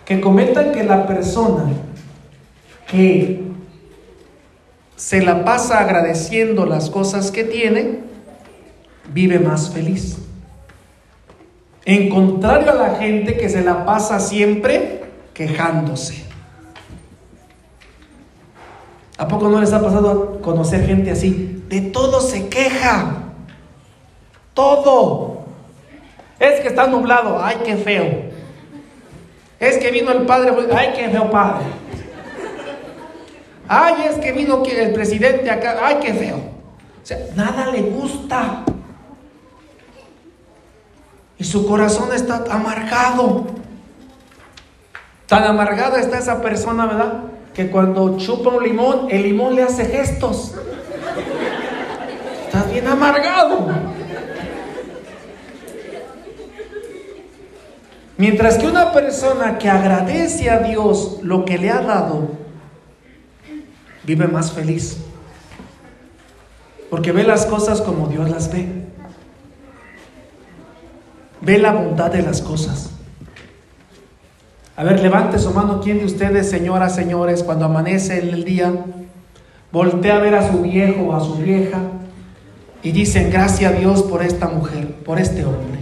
[0.05, 1.65] que comentan que la persona
[2.87, 3.41] que
[4.95, 7.99] se la pasa agradeciendo las cosas que tiene,
[9.13, 10.19] vive más feliz.
[11.83, 16.23] En contrario a la gente que se la pasa siempre quejándose.
[19.17, 21.61] ¿A poco no les ha pasado conocer gente así?
[21.67, 23.33] De todo se queja.
[24.53, 25.34] Todo.
[26.39, 28.23] Es que está nublado, ay, qué feo.
[29.59, 31.65] Es que vino el padre, ay, qué feo padre.
[33.67, 36.37] Ay, es que vino el presidente acá, ay, qué feo.
[36.37, 38.63] O sea, nada le gusta.
[41.37, 43.45] Y su corazón está amargado.
[45.27, 47.13] Tan amargada está esa persona, ¿verdad?
[47.53, 50.53] Que cuando chupa un limón, el limón le hace gestos.
[52.45, 53.67] Está bien amargado.
[58.17, 62.29] Mientras que una persona que agradece a Dios lo que le ha dado,
[64.03, 64.97] vive más feliz.
[66.89, 68.67] Porque ve las cosas como Dios las ve.
[71.41, 72.91] Ve la bondad de las cosas.
[74.77, 75.81] A ver, levante su mano.
[75.81, 78.73] ¿Quién de ustedes, señoras, señores, cuando amanece el día,
[79.71, 81.79] voltea a ver a su viejo o a su vieja
[82.81, 85.79] y dicen, gracias a Dios por esta mujer, por este hombre?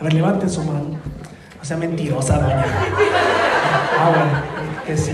[0.00, 1.13] A ver, levanten su mano.
[1.64, 2.62] O sea mentirosa, doña.
[3.98, 5.12] Ah, bueno, que sí.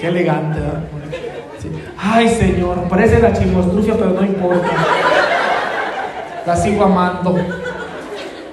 [0.00, 0.82] Qué elegante, ¿verdad?
[1.96, 4.68] Ay, Señor, parece la chimostrufia, pero no importa.
[6.44, 7.38] La sigo amando.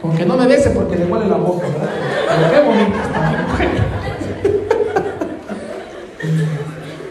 [0.03, 1.89] Aunque no me bese porque le huele la boca, ¿verdad?
[2.30, 3.70] Pero qué bonita está mujer.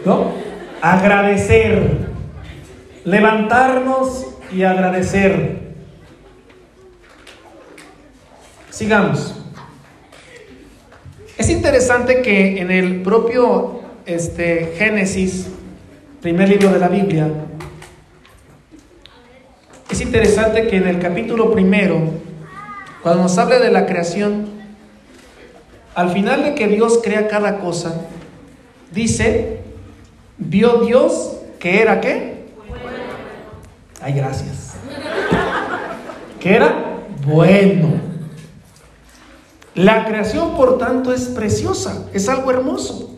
[0.05, 0.31] ¿No?
[0.81, 2.07] Agradecer.
[3.03, 5.73] Levantarnos y agradecer.
[8.69, 9.36] Sigamos.
[11.37, 15.47] Es interesante que en el propio este, Génesis,
[16.21, 17.29] primer libro de la Biblia,
[19.89, 22.01] Es interesante que en el capítulo primero,
[23.01, 24.49] cuando nos habla de la creación,
[25.95, 28.01] al final de que Dios crea cada cosa,
[28.91, 29.61] dice,
[30.37, 32.47] vio Dios que era qué?
[34.01, 34.73] Ay, gracias.
[36.39, 36.73] Que era
[37.25, 38.06] bueno.
[39.77, 43.15] La creación, por tanto, es preciosa, es algo hermoso.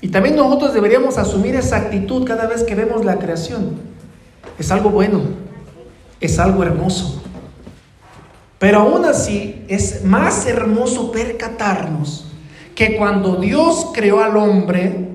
[0.00, 3.76] Y también nosotros deberíamos asumir esa actitud cada vez que vemos la creación.
[4.58, 5.20] Es algo bueno,
[6.18, 7.22] es algo hermoso.
[8.58, 12.24] Pero aún así es más hermoso percatarnos
[12.74, 15.10] que cuando Dios creó al hombre,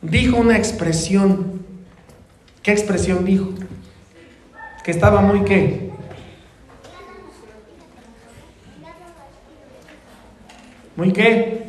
[0.00, 1.60] dijo una expresión.
[2.62, 3.50] ¿Qué expresión dijo?
[4.84, 5.85] Que estaba muy qué?
[10.96, 11.66] ¿Muy qué?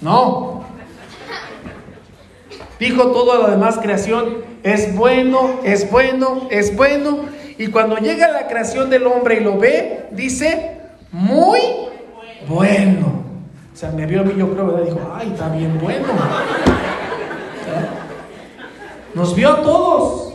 [0.00, 0.64] No.
[2.78, 7.26] Dijo toda la demás creación, es bueno, es bueno, es bueno.
[7.58, 11.60] Y cuando llega la creación del hombre y lo ve, dice, muy
[12.48, 13.24] bueno.
[13.72, 14.84] O sea, me vio a mí, yo creo, ¿verdad?
[14.84, 16.06] Dijo, ay, está bien bueno.
[19.14, 20.34] Nos vio a todos.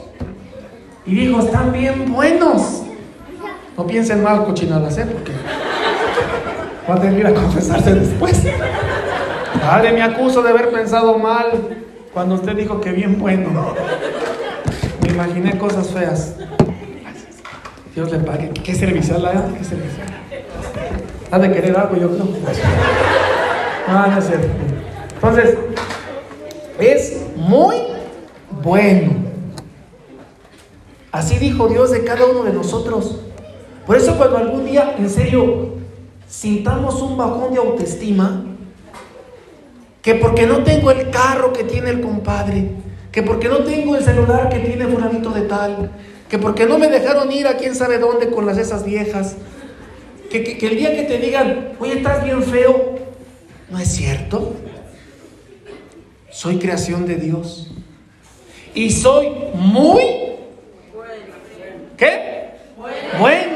[1.06, 2.84] Y dijo, están bien buenos.
[3.78, 5.06] No piensen mal cochinadas, ¿eh?
[5.12, 5.32] Porque
[6.90, 8.44] va a tener que ir a confesarse después.
[9.62, 11.52] Padre, me acuso de haber pensado mal
[12.14, 13.76] cuando usted dijo que bien bueno.
[15.02, 16.36] Me imaginé cosas feas.
[17.94, 18.50] Dios le pague.
[18.50, 20.08] ¿Qué servicial la ¿Qué servicial?
[21.32, 22.28] Ha de querer algo, yo creo.
[23.88, 24.36] Ah, no sé.
[25.16, 25.58] Entonces,
[26.80, 27.76] es muy
[28.64, 29.12] bueno.
[31.12, 33.20] Así dijo Dios de cada uno de nosotros.
[33.86, 35.79] Por eso cuando algún día, en serio,
[36.30, 38.46] sintamos un bajón de autoestima,
[40.02, 42.72] que porque no tengo el carro que tiene el compadre,
[43.12, 45.92] que porque no tengo el celular que tiene fulanito de tal,
[46.30, 49.36] que porque no me dejaron ir a quién sabe dónde con las esas viejas,
[50.30, 53.00] que, que el día que te digan, oye, estás bien feo,
[53.70, 54.54] ¿no es cierto?
[56.30, 57.72] Soy creación de Dios.
[58.76, 60.04] Y soy muy...
[61.98, 62.52] ¿Qué?
[63.20, 63.49] Bueno.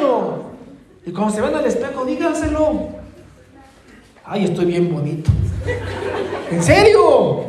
[1.06, 2.90] Y cuando se van al espejo, díganselo.
[4.26, 5.30] Ay, estoy bien bonito.
[6.50, 7.46] ¿En serio?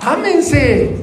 [0.00, 0.96] Ámense.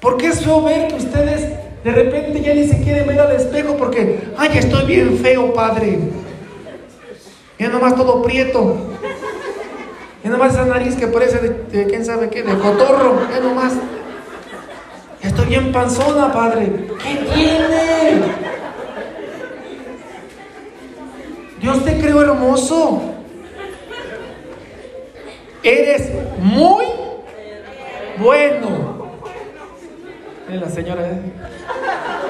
[0.00, 3.76] Porque es feo ver que ustedes de repente ya ni se quieren ver al espejo
[3.76, 5.98] porque, ay, estoy bien feo, padre.
[7.58, 8.76] Ya nomás todo prieto.
[10.22, 13.20] Ya nomás esa nariz que parece de, quién sabe qué, de cotorro.
[13.28, 13.72] Ya nomás.
[15.20, 16.86] Estoy bien panzona, padre.
[17.02, 18.57] ¿Qué tiene?
[21.60, 23.00] Dios te creó hermoso.
[25.62, 26.84] Eres muy
[28.18, 28.98] bueno.
[30.48, 31.20] La señora, ¿eh?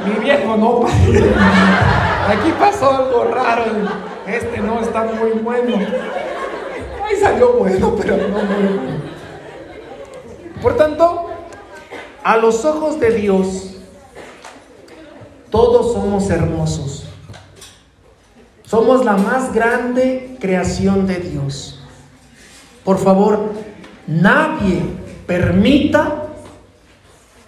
[0.05, 0.87] mi viejo no.
[2.29, 3.65] Aquí pasó algo raro.
[4.27, 5.77] Este no está muy bueno.
[7.05, 8.99] Ahí salió bueno, pero no muy bueno.
[10.61, 11.31] Por tanto,
[12.25, 13.77] a los ojos de Dios,
[15.51, 16.98] todos somos hermosos.
[18.69, 21.81] Somos la más grande creación de Dios.
[22.85, 23.55] Por favor,
[24.07, 24.83] nadie
[25.27, 26.25] permita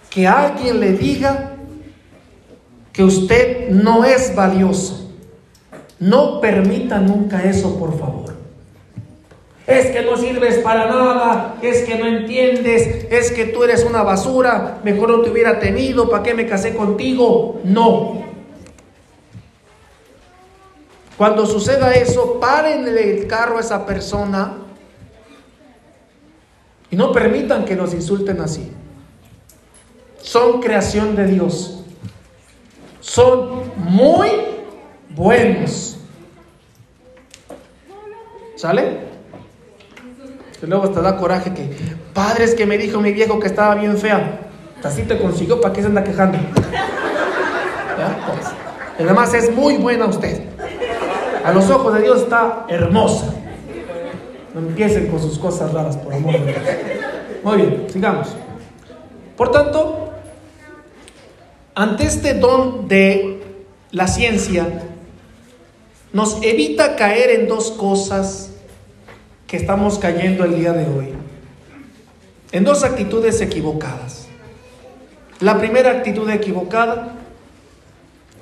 [0.09, 1.51] que alguien le diga
[2.91, 5.11] que usted no es valioso.
[5.99, 8.33] No permita nunca eso, por favor.
[9.67, 14.01] Es que no sirves para nada, es que no entiendes, es que tú eres una
[14.01, 17.61] basura, mejor no te hubiera tenido, ¿para qué me casé contigo?
[17.63, 18.20] No.
[21.21, 24.53] Cuando suceda eso, párenle el carro a esa persona
[26.89, 28.71] y no permitan que nos insulten así.
[30.19, 31.83] Son creación de Dios.
[33.01, 34.31] Son muy
[35.11, 35.99] buenos.
[38.55, 39.01] ¿Sale?
[40.59, 41.69] Y luego hasta da coraje que,
[42.15, 44.39] padres que me dijo mi viejo que estaba bien fea.
[44.83, 46.39] Así te consiguió, ¿para qué se anda quejando?
[48.25, 50.51] Pues, además es muy buena usted.
[51.43, 53.33] A los ojos de Dios está hermosa.
[54.53, 56.57] No empiecen con sus cosas raras, por amor de Dios.
[57.43, 58.27] Muy bien, sigamos.
[59.37, 60.11] Por tanto,
[61.73, 63.41] ante este don de
[63.91, 64.67] la ciencia,
[66.13, 68.51] nos evita caer en dos cosas
[69.47, 71.13] que estamos cayendo el día de hoy.
[72.51, 74.27] En dos actitudes equivocadas.
[75.39, 77.15] La primera actitud equivocada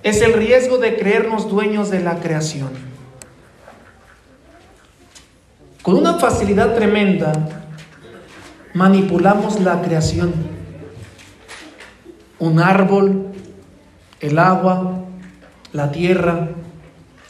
[0.04, 2.89] es el riesgo de creernos dueños de la creación
[5.82, 7.34] con una facilidad tremenda
[8.74, 10.34] manipulamos la creación.
[12.40, 13.34] un árbol,
[14.22, 15.04] el agua,
[15.74, 16.52] la tierra,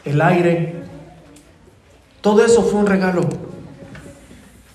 [0.05, 0.83] el aire.
[2.21, 3.27] Todo eso fue un regalo.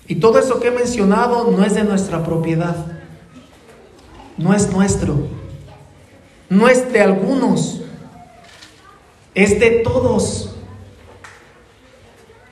[0.07, 2.75] Y todo eso que he mencionado no es de nuestra propiedad,
[4.37, 5.27] no es nuestro,
[6.49, 7.81] no es de algunos,
[9.33, 10.54] es de todos.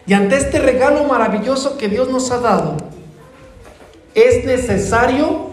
[0.05, 2.75] Y ante este regalo maravilloso que Dios nos ha dado,
[4.13, 5.51] es necesario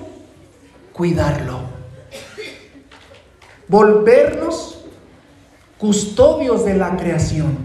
[0.93, 1.61] cuidarlo.
[3.69, 4.85] Volvernos
[5.79, 7.57] custodios de la creación.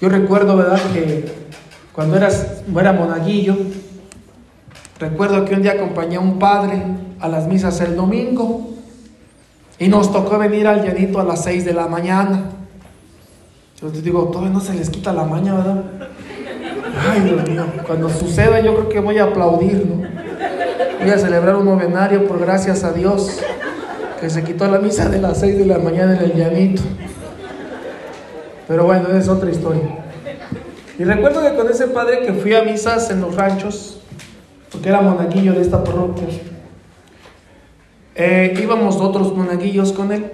[0.00, 1.24] Yo recuerdo, ¿verdad?, que
[1.92, 3.56] cuando eras, era monaguillo,
[5.00, 6.80] recuerdo que un día acompañé a un padre
[7.18, 8.70] a las misas el domingo
[9.80, 12.57] y nos tocó venir al llanito a las 6 de la mañana.
[13.80, 15.84] Yo te digo, todavía no se les quita la maña, ¿verdad?
[17.10, 20.08] Ay, Dios mío, cuando suceda yo creo que voy a aplaudir, ¿no?
[21.00, 23.38] Voy a celebrar un novenario por gracias a Dios
[24.20, 26.82] que se quitó la misa de las 6 de la mañana en el llanito.
[28.66, 30.04] Pero bueno, es otra historia.
[30.98, 34.00] Y recuerdo que con ese padre que fui a misas en los ranchos,
[34.72, 36.26] porque era monaguillo de esta parroquia,
[38.16, 40.32] eh, íbamos otros monaguillos con él.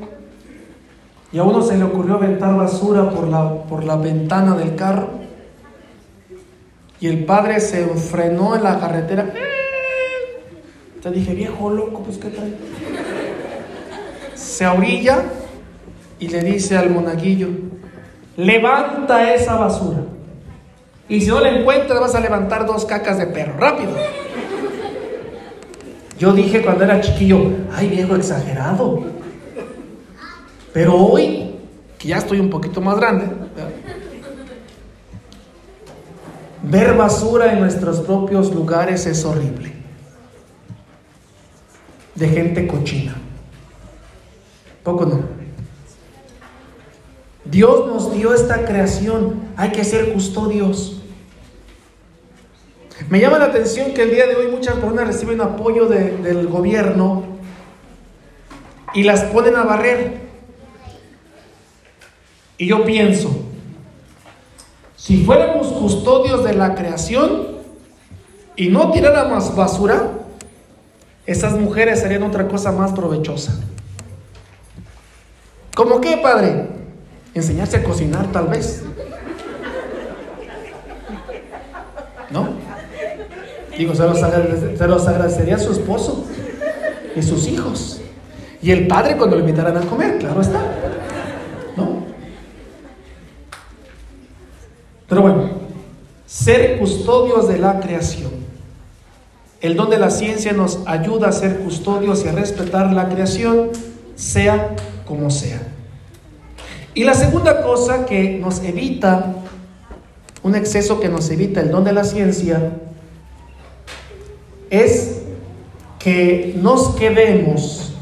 [1.34, 5.08] Y a uno se le ocurrió aventar basura por la, por la ventana del carro.
[7.00, 9.32] Y el padre se frenó en la carretera.
[11.02, 12.54] Te dije, viejo loco, pues qué trae.
[14.36, 15.24] Se orilla
[16.20, 17.48] y le dice al monaguillo,
[18.36, 20.04] levanta esa basura.
[21.08, 23.90] Y si no la encuentras, vas a levantar dos cacas de perro, rápido.
[26.16, 29.13] Yo dije cuando era chiquillo, ay viejo exagerado.
[30.74, 31.54] Pero hoy,
[31.98, 33.26] que ya estoy un poquito más grande,
[36.64, 39.72] ver basura en nuestros propios lugares es horrible.
[42.16, 43.14] De gente cochina.
[44.82, 45.20] Poco no.
[47.44, 51.02] Dios nos dio esta creación, hay que ser custodios.
[53.08, 57.22] Me llama la atención que el día de hoy muchas personas reciben apoyo del gobierno
[58.92, 60.23] y las ponen a barrer.
[62.58, 63.30] Y yo pienso,
[64.96, 67.48] si fuéramos custodios de la creación
[68.56, 70.10] y no tiráramos basura,
[71.26, 73.54] esas mujeres serían otra cosa más provechosa.
[75.74, 76.68] ¿Cómo qué, padre?
[77.34, 78.84] Enseñarse a cocinar tal vez.
[82.30, 82.48] ¿No?
[83.76, 84.06] Digo, se
[84.86, 86.24] los, agradecería a su esposo
[87.16, 88.00] y sus hijos.
[88.62, 90.60] Y el padre cuando le invitaran a comer, claro está.
[91.76, 92.04] ¿No?
[95.08, 95.50] Pero bueno,
[96.44, 98.30] ser custodios de la creación.
[99.62, 103.70] El don de la ciencia nos ayuda a ser custodios y a respetar la creación,
[104.14, 104.76] sea
[105.06, 105.62] como sea.
[106.92, 109.36] Y la segunda cosa que nos evita,
[110.42, 112.72] un exceso que nos evita el don de la ciencia,
[114.68, 115.22] es
[115.98, 117.94] que nos quedemos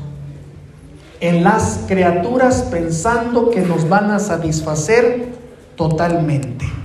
[1.21, 5.29] en las criaturas pensando que nos van a satisfacer
[5.77, 6.82] totalmente.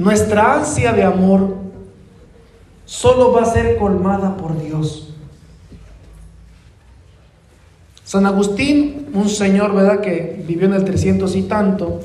[0.00, 1.56] Nuestra ansia de amor
[2.86, 5.12] solo va a ser colmada por Dios.
[8.02, 12.00] San Agustín, un señor, ¿verdad?, que vivió en el 300 y tanto,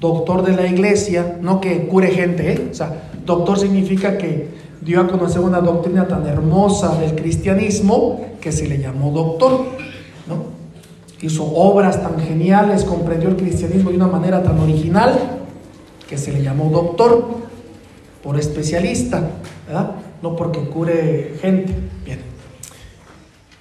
[0.00, 2.68] doctor de la iglesia, no que cure gente, ¿eh?
[2.72, 4.48] o sea, doctor significa que
[4.80, 9.66] dio a conocer una doctrina tan hermosa del cristianismo que se le llamó doctor,
[10.26, 10.46] ¿no?
[11.22, 15.35] Hizo obras tan geniales, comprendió el cristianismo de una manera tan original
[16.08, 17.26] que se le llamó doctor
[18.22, 19.30] por especialista,
[19.66, 19.92] ¿verdad?
[20.22, 21.74] No porque cure gente.
[22.04, 22.20] Bien.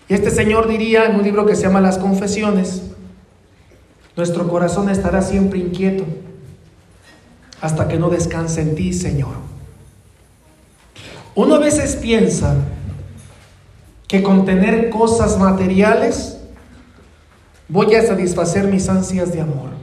[0.08, 2.84] Y este señor diría en un libro que se llama Las Confesiones,
[4.16, 6.06] nuestro corazón estará siempre inquieto
[7.62, 9.36] hasta que no descanse en ti, Señor.
[11.34, 12.56] Uno a veces piensa
[14.08, 16.38] que con tener cosas materiales
[17.68, 19.75] voy a satisfacer mis ansias de amor.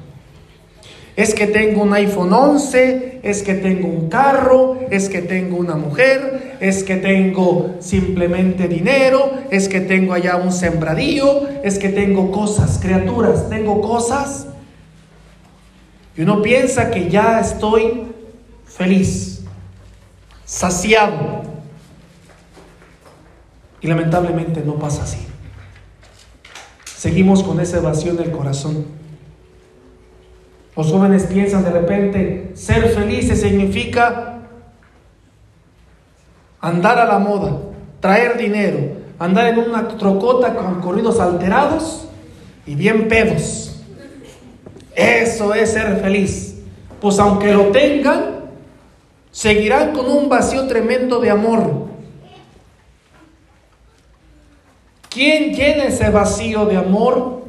[1.15, 5.75] Es que tengo un iPhone 11, es que tengo un carro, es que tengo una
[5.75, 12.31] mujer, es que tengo simplemente dinero, es que tengo allá un sembradío, es que tengo
[12.31, 14.47] cosas, criaturas, tengo cosas.
[16.17, 18.05] Y uno piensa que ya estoy
[18.65, 19.43] feliz,
[20.47, 21.43] saciado.
[23.83, 25.19] Y lamentablemente no pasa así.
[26.97, 29.02] Seguimos con esa evasión del corazón.
[30.75, 34.39] Los jóvenes piensan de repente, ser felices significa
[36.61, 37.59] andar a la moda,
[38.01, 38.79] traer dinero,
[39.19, 42.09] andar en una trocota con corridos alterados
[42.65, 43.83] y bien pedos.
[44.95, 46.61] Eso es ser feliz.
[47.01, 48.43] Pues aunque lo tengan,
[49.31, 51.89] seguirán con un vacío tremendo de amor.
[55.11, 57.43] ¿Quién llena ese vacío de amor?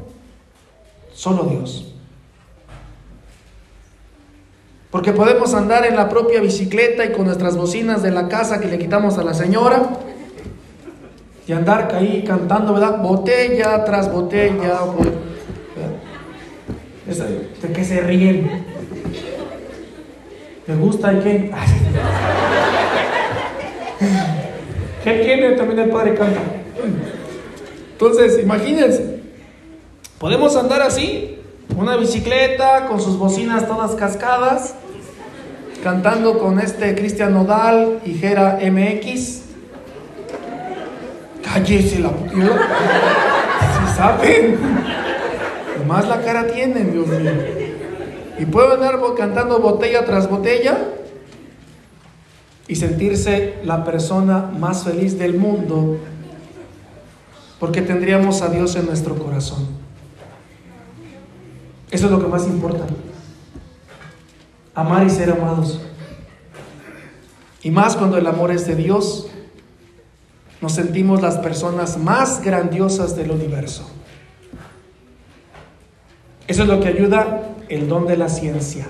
[1.14, 1.93] Solo Dios.
[4.94, 8.68] Porque podemos andar en la propia bicicleta y con nuestras bocinas de la casa que
[8.68, 9.90] le quitamos a la señora
[11.48, 13.02] y andar ahí cantando, ¿verdad?
[13.02, 14.82] Botella tras botella.
[17.08, 18.66] ¿De qué se ríen?
[20.68, 21.52] ¿Me gusta el qué?
[25.04, 25.54] ¿Qué tiene?
[25.54, 26.42] También el padre canta.
[27.94, 29.22] Entonces, imagínense,
[30.20, 31.40] podemos andar así,
[31.76, 34.76] una bicicleta con sus bocinas todas cascadas,
[35.84, 39.42] cantando con este Cristian Nodal y Jera MX.
[41.44, 42.10] Cállese la
[43.74, 44.58] Si saben.
[45.78, 47.32] Nomás la cara tienen, Dios mío.
[48.40, 50.78] Y puedo andar cantando botella tras botella
[52.68, 55.98] y sentirse la persona más feliz del mundo
[57.60, 59.68] porque tendríamos a Dios en nuestro corazón.
[61.92, 62.86] Eso es lo que más importa
[64.76, 65.80] amar y ser amados.
[67.62, 69.28] Y más cuando el amor es de Dios,
[70.62, 73.90] nos sentimos las personas más grandiosas del universo.
[76.48, 78.86] Eso es lo que ayuda el don de la ciencia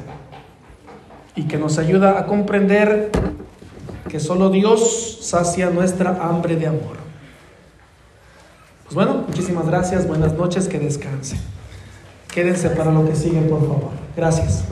[1.35, 3.11] y que nos ayuda a comprender
[4.09, 6.97] que solo Dios sacia nuestra hambre de amor.
[8.83, 11.39] Pues bueno, muchísimas gracias, buenas noches, que descansen.
[12.31, 13.91] Quédense para lo que sigue, por favor.
[14.15, 14.65] Gracias.